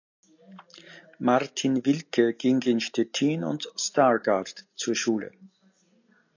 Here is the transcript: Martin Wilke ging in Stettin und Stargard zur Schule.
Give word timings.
Martin 1.19 1.79
Wilke 1.85 2.33
ging 2.35 2.59
in 2.63 2.79
Stettin 2.79 3.43
und 3.43 3.69
Stargard 3.77 4.65
zur 4.73 4.95
Schule. 4.95 5.31